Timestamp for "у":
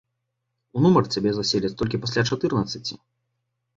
0.77-0.85